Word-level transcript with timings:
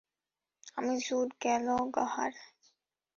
আমি 0.77 0.93
জুড 1.05 1.29
গ্যালাগহার! 1.41 2.33